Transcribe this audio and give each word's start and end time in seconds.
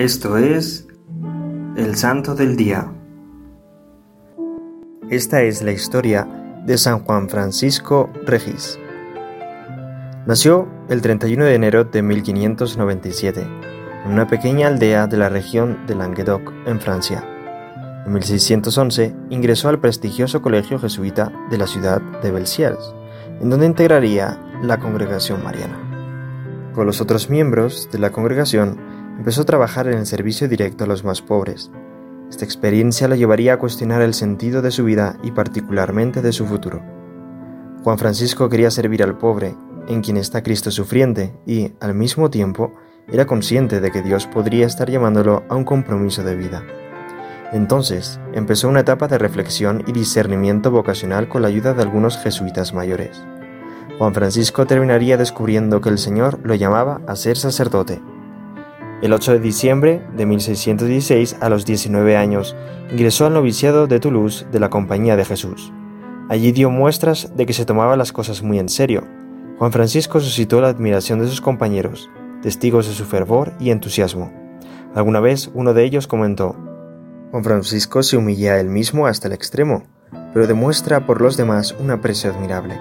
Esto 0.00 0.38
es 0.38 0.88
el 1.76 1.94
Santo 1.94 2.34
del 2.34 2.56
Día. 2.56 2.90
Esta 5.10 5.42
es 5.42 5.60
la 5.60 5.72
historia 5.72 6.26
de 6.64 6.78
San 6.78 7.00
Juan 7.00 7.28
Francisco 7.28 8.08
Regis. 8.24 8.78
Nació 10.26 10.66
el 10.88 11.02
31 11.02 11.44
de 11.44 11.54
enero 11.54 11.84
de 11.84 12.00
1597 12.00 13.42
en 14.06 14.10
una 14.10 14.26
pequeña 14.26 14.68
aldea 14.68 15.06
de 15.06 15.18
la 15.18 15.28
región 15.28 15.86
de 15.86 15.94
Languedoc, 15.94 16.50
en 16.64 16.80
Francia. 16.80 17.22
En 18.06 18.14
1611 18.14 19.14
ingresó 19.28 19.68
al 19.68 19.80
prestigioso 19.80 20.40
colegio 20.40 20.78
jesuita 20.78 21.30
de 21.50 21.58
la 21.58 21.66
ciudad 21.66 22.00
de 22.22 22.30
Belsiers, 22.30 22.94
en 23.38 23.50
donde 23.50 23.66
integraría 23.66 24.40
la 24.62 24.78
congregación 24.78 25.44
mariana. 25.44 26.70
Con 26.74 26.86
los 26.86 27.02
otros 27.02 27.28
miembros 27.28 27.90
de 27.92 27.98
la 27.98 28.08
congregación 28.08 28.88
empezó 29.20 29.42
a 29.42 29.44
trabajar 29.44 29.86
en 29.86 29.98
el 29.98 30.06
servicio 30.06 30.48
directo 30.48 30.84
a 30.84 30.86
los 30.86 31.04
más 31.04 31.20
pobres. 31.20 31.70
Esta 32.30 32.46
experiencia 32.46 33.06
lo 33.06 33.16
llevaría 33.16 33.52
a 33.52 33.58
cuestionar 33.58 34.00
el 34.00 34.14
sentido 34.14 34.62
de 34.62 34.70
su 34.70 34.82
vida 34.82 35.18
y 35.22 35.30
particularmente 35.32 36.22
de 36.22 36.32
su 36.32 36.46
futuro. 36.46 36.82
Juan 37.84 37.98
Francisco 37.98 38.48
quería 38.48 38.70
servir 38.70 39.02
al 39.02 39.18
pobre, 39.18 39.54
en 39.88 40.00
quien 40.00 40.16
está 40.16 40.42
Cristo 40.42 40.70
sufriente, 40.70 41.34
y, 41.44 41.74
al 41.80 41.94
mismo 41.94 42.30
tiempo, 42.30 42.72
era 43.08 43.26
consciente 43.26 43.82
de 43.82 43.90
que 43.90 44.00
Dios 44.00 44.26
podría 44.26 44.66
estar 44.66 44.88
llamándolo 44.90 45.42
a 45.50 45.54
un 45.54 45.64
compromiso 45.64 46.24
de 46.24 46.36
vida. 46.36 46.62
Entonces, 47.52 48.18
empezó 48.32 48.70
una 48.70 48.80
etapa 48.80 49.06
de 49.06 49.18
reflexión 49.18 49.84
y 49.86 49.92
discernimiento 49.92 50.70
vocacional 50.70 51.28
con 51.28 51.42
la 51.42 51.48
ayuda 51.48 51.74
de 51.74 51.82
algunos 51.82 52.16
jesuitas 52.16 52.72
mayores. 52.72 53.22
Juan 53.98 54.14
Francisco 54.14 54.64
terminaría 54.64 55.18
descubriendo 55.18 55.82
que 55.82 55.90
el 55.90 55.98
Señor 55.98 56.40
lo 56.42 56.54
llamaba 56.54 57.02
a 57.06 57.16
ser 57.16 57.36
sacerdote 57.36 58.00
el 59.02 59.14
8 59.14 59.32
de 59.32 59.40
diciembre 59.40 60.02
de 60.14 60.26
1616, 60.26 61.38
a 61.40 61.48
los 61.48 61.64
19 61.64 62.16
años, 62.18 62.54
ingresó 62.92 63.26
al 63.26 63.32
noviciado 63.32 63.86
de 63.86 63.98
Toulouse 63.98 64.46
de 64.52 64.60
la 64.60 64.68
Compañía 64.68 65.16
de 65.16 65.24
Jesús. 65.24 65.72
Allí 66.28 66.52
dio 66.52 66.68
muestras 66.68 67.34
de 67.34 67.46
que 67.46 67.54
se 67.54 67.64
tomaba 67.64 67.96
las 67.96 68.12
cosas 68.12 68.42
muy 68.42 68.58
en 68.58 68.68
serio. 68.68 69.04
Juan 69.58 69.72
Francisco 69.72 70.20
suscitó 70.20 70.60
la 70.60 70.68
admiración 70.68 71.18
de 71.18 71.28
sus 71.28 71.40
compañeros, 71.40 72.10
testigos 72.42 72.88
de 72.88 72.94
su 72.94 73.06
fervor 73.06 73.54
y 73.58 73.70
entusiasmo. 73.70 74.32
Alguna 74.94 75.20
vez 75.20 75.50
uno 75.54 75.72
de 75.72 75.84
ellos 75.84 76.06
comentó, 76.06 76.54
Juan 77.30 77.44
Francisco 77.44 78.02
se 78.02 78.18
humilla 78.18 78.52
a 78.52 78.60
él 78.60 78.68
mismo 78.68 79.06
hasta 79.06 79.28
el 79.28 79.34
extremo, 79.34 79.84
pero 80.34 80.46
demuestra 80.46 81.06
por 81.06 81.22
los 81.22 81.38
demás 81.38 81.74
un 81.80 81.90
aprecio 81.90 82.30
admirable. 82.30 82.78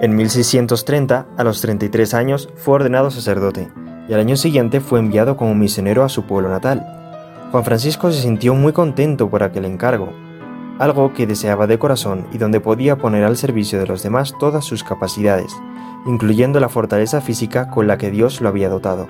En 0.00 0.16
1630, 0.16 1.26
a 1.36 1.44
los 1.44 1.60
33 1.60 2.14
años, 2.14 2.48
fue 2.56 2.74
ordenado 2.74 3.10
sacerdote 3.10 3.68
y 4.08 4.14
al 4.14 4.20
año 4.20 4.36
siguiente 4.36 4.80
fue 4.80 4.98
enviado 4.98 5.36
como 5.36 5.54
misionero 5.54 6.02
a 6.02 6.08
su 6.08 6.24
pueblo 6.24 6.48
natal. 6.48 6.86
Juan 7.52 7.64
Francisco 7.64 8.10
se 8.10 8.22
sintió 8.22 8.54
muy 8.54 8.72
contento 8.72 9.28
por 9.28 9.42
aquel 9.42 9.64
encargo, 9.64 10.12
algo 10.78 11.12
que 11.12 11.26
deseaba 11.26 11.66
de 11.66 11.78
corazón 11.78 12.26
y 12.32 12.38
donde 12.38 12.60
podía 12.60 12.96
poner 12.96 13.24
al 13.24 13.36
servicio 13.36 13.78
de 13.78 13.86
los 13.86 14.02
demás 14.02 14.34
todas 14.38 14.64
sus 14.64 14.84
capacidades, 14.84 15.54
incluyendo 16.06 16.60
la 16.60 16.68
fortaleza 16.68 17.20
física 17.20 17.70
con 17.70 17.86
la 17.86 17.98
que 17.98 18.10
Dios 18.10 18.40
lo 18.40 18.48
había 18.48 18.68
dotado. 18.68 19.08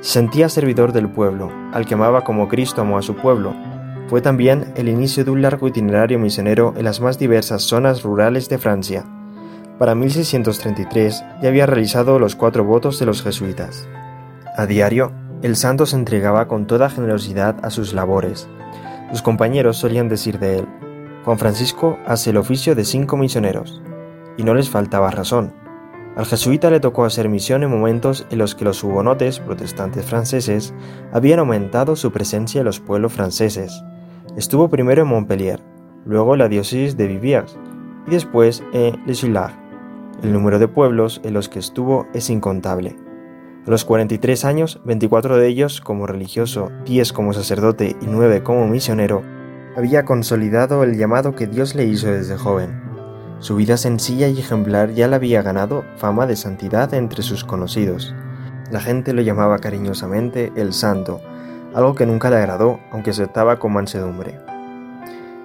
Se 0.00 0.14
sentía 0.14 0.48
servidor 0.48 0.92
del 0.92 1.08
pueblo, 1.08 1.50
al 1.72 1.86
que 1.86 1.94
amaba 1.94 2.24
como 2.24 2.48
Cristo 2.48 2.80
amó 2.80 2.98
a 2.98 3.02
su 3.02 3.14
pueblo. 3.14 3.54
Fue 4.08 4.20
también 4.20 4.72
el 4.76 4.88
inicio 4.88 5.24
de 5.24 5.30
un 5.30 5.42
largo 5.42 5.68
itinerario 5.68 6.18
misionero 6.18 6.74
en 6.76 6.84
las 6.84 7.00
más 7.00 7.18
diversas 7.18 7.62
zonas 7.62 8.02
rurales 8.02 8.48
de 8.48 8.58
Francia. 8.58 9.04
Para 9.78 9.94
1633 9.94 11.24
ya 11.42 11.48
había 11.48 11.66
realizado 11.66 12.18
los 12.18 12.36
cuatro 12.36 12.64
votos 12.64 12.98
de 12.98 13.06
los 13.06 13.22
jesuitas. 13.22 13.88
A 14.54 14.66
diario, 14.66 15.12
el 15.40 15.56
santo 15.56 15.86
se 15.86 15.96
entregaba 15.96 16.46
con 16.46 16.66
toda 16.66 16.90
generosidad 16.90 17.56
a 17.62 17.70
sus 17.70 17.94
labores. 17.94 18.48
Sus 19.10 19.22
compañeros 19.22 19.78
solían 19.78 20.10
decir 20.10 20.38
de 20.38 20.58
él, 20.58 20.68
Juan 21.24 21.38
Francisco 21.38 21.98
hace 22.06 22.30
el 22.30 22.36
oficio 22.36 22.74
de 22.74 22.84
cinco 22.84 23.16
misioneros, 23.16 23.80
y 24.36 24.42
no 24.42 24.54
les 24.54 24.68
faltaba 24.68 25.10
razón. 25.10 25.54
Al 26.16 26.26
jesuita 26.26 26.68
le 26.68 26.80
tocó 26.80 27.06
hacer 27.06 27.30
misión 27.30 27.62
en 27.62 27.70
momentos 27.70 28.26
en 28.30 28.38
los 28.38 28.54
que 28.54 28.66
los 28.66 28.84
hugonotes 28.84 29.40
protestantes 29.40 30.04
franceses 30.04 30.74
habían 31.12 31.38
aumentado 31.38 31.96
su 31.96 32.12
presencia 32.12 32.58
en 32.58 32.66
los 32.66 32.80
pueblos 32.80 33.14
franceses. 33.14 33.82
Estuvo 34.36 34.68
primero 34.68 35.02
en 35.02 35.08
Montpellier, 35.08 35.60
luego 36.04 36.34
en 36.34 36.40
la 36.40 36.48
diócesis 36.48 36.98
de 36.98 37.06
Viviers 37.06 37.56
y 38.06 38.10
después 38.10 38.62
en 38.74 39.02
Les 39.06 39.24
El 39.24 40.32
número 40.32 40.58
de 40.58 40.68
pueblos 40.68 41.22
en 41.24 41.32
los 41.32 41.48
que 41.48 41.60
estuvo 41.60 42.06
es 42.12 42.28
incontable. 42.28 42.96
A 43.64 43.70
los 43.70 43.84
43 43.84 44.44
años, 44.44 44.80
24 44.84 45.36
de 45.36 45.46
ellos 45.46 45.80
como 45.80 46.08
religioso, 46.08 46.72
10 46.84 47.12
como 47.12 47.32
sacerdote 47.32 47.94
y 48.00 48.06
9 48.06 48.42
como 48.42 48.66
misionero, 48.66 49.22
había 49.76 50.04
consolidado 50.04 50.82
el 50.82 50.98
llamado 50.98 51.36
que 51.36 51.46
Dios 51.46 51.76
le 51.76 51.84
hizo 51.84 52.10
desde 52.10 52.36
joven. 52.36 52.82
Su 53.38 53.54
vida 53.54 53.76
sencilla 53.76 54.26
y 54.26 54.40
ejemplar 54.40 54.94
ya 54.94 55.06
le 55.06 55.14
había 55.14 55.42
ganado 55.42 55.84
fama 55.96 56.26
de 56.26 56.34
santidad 56.34 56.92
entre 56.92 57.22
sus 57.22 57.44
conocidos. 57.44 58.12
La 58.72 58.80
gente 58.80 59.12
lo 59.12 59.22
llamaba 59.22 59.60
cariñosamente 59.60 60.52
el 60.56 60.72
santo, 60.72 61.20
algo 61.72 61.94
que 61.94 62.04
nunca 62.04 62.30
le 62.30 62.38
agradó, 62.38 62.80
aunque 62.90 63.10
aceptaba 63.10 63.60
con 63.60 63.74
mansedumbre. 63.74 64.40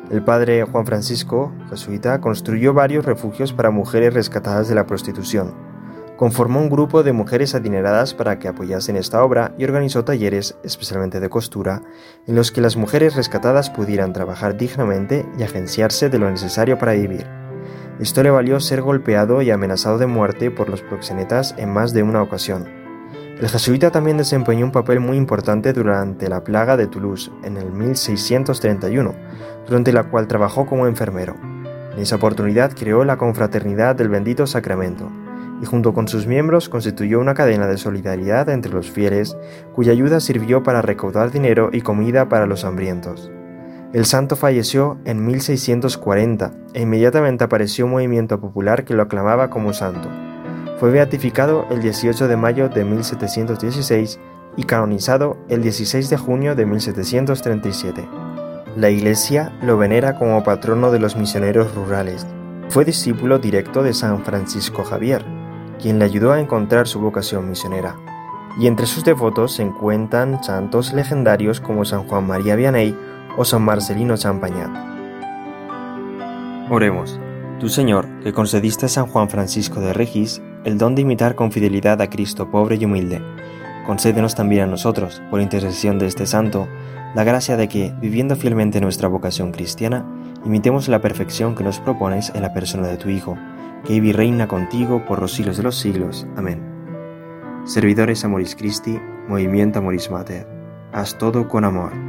El 0.09 0.23
padre 0.23 0.63
Juan 0.63 0.88
Francisco, 0.88 1.51
jesuita, 1.69 2.19
construyó 2.19 2.73
varios 2.73 3.06
refugios 3.06 3.53
para 3.53 3.69
mujeres 3.69 4.16
rescatadas 4.16 4.67
de 4.67 4.73
la 4.73 4.88
prostitución 4.88 5.66
conformó 6.17 6.59
un 6.59 6.69
grupo 6.69 7.03
de 7.03 7.13
mujeres 7.13 7.55
adineradas 7.55 8.13
para 8.13 8.39
que 8.39 8.47
apoyasen 8.47 8.97
esta 8.97 9.23
obra 9.23 9.53
y 9.57 9.63
organizó 9.63 10.03
talleres, 10.03 10.57
especialmente 10.63 11.19
de 11.19 11.29
costura, 11.29 11.83
en 12.25 12.35
los 12.35 12.51
que 12.51 12.59
las 12.59 12.75
mujeres 12.75 13.16
rescatadas 13.16 13.69
pudieran 13.69 14.13
trabajar 14.13 14.57
dignamente 14.57 15.25
y 15.38 15.44
agenciarse 15.44 16.09
de 16.09 16.17
lo 16.17 16.29
necesario 16.29 16.77
para 16.79 16.94
vivir. 16.94 17.27
Esto 18.00 18.23
le 18.23 18.31
valió 18.31 18.59
ser 18.59 18.81
golpeado 18.81 19.41
y 19.41 19.51
amenazado 19.51 19.97
de 20.00 20.07
muerte 20.07 20.51
por 20.51 20.69
los 20.69 20.81
proxenetas 20.81 21.56
en 21.57 21.72
más 21.72 21.94
de 21.94 22.03
una 22.03 22.22
ocasión. 22.22 22.66
El 23.39 23.47
jesuita 23.47 23.91
también 23.91 24.17
desempeñó 24.17 24.66
un 24.66 24.72
papel 24.72 25.00
muy 25.00 25.16
importante 25.16 25.72
durante 25.72 26.27
la 26.27 26.44
plaga 26.44 26.75
de 26.75 26.88
Toulouse 26.88 27.31
en 27.44 27.57
el 27.57 27.72
1631, 27.72 29.13
durante 29.67 29.94
la 29.94 30.06
cual 30.06 30.27
trabajó 30.27 30.66
como 30.66 30.88
enfermero. 30.88 31.35
En 31.94 32.00
esa 32.00 32.16
oportunidad 32.16 32.73
creó 32.73 33.03
la 33.03 33.17
Confraternidad 33.17 33.95
del 33.95 34.09
Bendito 34.09 34.47
Sacramento, 34.47 35.11
y 35.62 35.66
junto 35.66 35.94
con 35.94 36.07
sus 36.07 36.28
miembros 36.28 36.69
constituyó 36.69 37.19
una 37.19 37.34
cadena 37.34 37.68
de 37.68 37.78
solidaridad 37.78 38.50
entre 38.50 38.72
los 38.72 38.91
fieles, 38.91 39.38
cuya 39.73 39.91
ayuda 39.91 40.19
sirvió 40.19 40.63
para 40.63 40.81
recaudar 40.81 41.31
dinero 41.31 41.69
y 41.72 41.81
comida 41.81 42.29
para 42.29 42.45
los 42.45 42.63
hambrientos. 42.63 43.31
El 43.94 44.06
santo 44.06 44.35
falleció 44.35 44.97
en 45.06 45.25
1640 45.25 46.51
e 46.73 46.81
inmediatamente 46.81 47.45
apareció 47.45 47.85
un 47.85 47.91
movimiento 47.91 48.40
popular 48.40 48.84
que 48.84 48.94
lo 48.94 49.03
aclamaba 49.03 49.50
como 49.50 49.73
santo. 49.73 50.09
Fue 50.78 50.91
beatificado 50.91 51.66
el 51.72 51.81
18 51.81 52.28
de 52.28 52.38
mayo 52.38 52.69
de 52.69 52.84
1716 52.84 54.19
y 54.57 54.63
canonizado 54.63 55.38
el 55.47 55.62
16 55.62 56.09
de 56.09 56.18
junio 56.18 56.56
de 56.56 56.66
1737. 56.66 58.07
La 58.75 58.89
Iglesia 58.89 59.57
lo 59.63 59.78
venera 59.78 60.18
como 60.18 60.44
patrono 60.44 60.91
de 60.91 61.00
los 61.00 61.16
misioneros 61.16 61.74
rurales. 61.74 62.28
Fue 62.69 62.84
discípulo 62.84 63.39
directo 63.39 63.81
de 63.81 63.94
San 63.94 64.24
Francisco 64.24 64.84
Javier, 64.84 65.25
quien 65.81 65.99
le 65.99 66.05
ayudó 66.05 66.31
a 66.31 66.39
encontrar 66.39 66.88
su 66.88 66.99
vocación 66.99 67.49
misionera. 67.49 67.95
Y 68.59 68.67
entre 68.67 68.88
sus 68.88 69.03
devotos 69.03 69.53
se 69.53 69.63
encuentran 69.63 70.43
santos 70.43 70.93
legendarios 70.93 71.59
como 71.61 71.85
San 71.85 72.07
Juan 72.07 72.25
María 72.25 72.55
Vianney 72.55 72.95
o 73.38 73.45
San 73.45 73.61
Marcelino 73.61 74.17
Champagnat. 74.17 74.69
Oremos. 76.69 77.19
Tu 77.59 77.69
Señor, 77.69 78.07
que 78.23 78.33
concediste 78.33 78.88
a 78.88 78.89
San 78.89 79.07
Juan 79.07 79.29
Francisco 79.29 79.79
de 79.79 79.93
Regis 79.93 80.41
el 80.63 80.77
don 80.77 80.95
de 80.95 81.03
imitar 81.03 81.35
con 81.35 81.51
fidelidad 81.51 82.01
a 82.01 82.09
Cristo 82.09 82.51
pobre 82.51 82.75
y 82.75 82.85
humilde, 82.85 83.21
concédenos 83.85 84.35
también 84.35 84.63
a 84.63 84.67
nosotros, 84.67 85.21
por 85.31 85.41
intercesión 85.41 85.97
de 85.97 86.07
este 86.07 86.27
santo, 86.27 86.68
la 87.15 87.24
gracia 87.24 87.56
de 87.57 87.68
que, 87.69 87.94
viviendo 88.01 88.35
fielmente 88.35 88.81
nuestra 88.81 89.07
vocación 89.07 89.51
cristiana, 89.51 90.06
imitemos 90.45 90.88
la 90.88 91.00
perfección 91.00 91.56
que 91.56 91.63
nos 91.63 91.79
propones 91.79 92.31
en 92.35 92.41
la 92.41 92.53
persona 92.53 92.88
de 92.88 92.97
tu 92.97 93.09
Hijo, 93.09 93.38
que 93.88 93.94
vive 93.94 94.10
y 94.10 94.12
reina 94.12 94.50
contigo 94.50 95.06
por 95.06 95.22
los 95.22 95.31
siglos 95.31 95.56
de 95.56 95.63
los 95.63 95.78
siglos. 95.78 96.28
Amén. 96.36 96.62
Servidores 97.63 98.25
Amoris 98.25 98.54
Christi, 98.54 99.00
Movimiento 99.30 99.80
Amoris 99.80 100.12
Mater, 100.12 100.45
haz 100.92 101.18
todo 101.18 101.48
con 101.48 101.63
amor. 101.63 102.06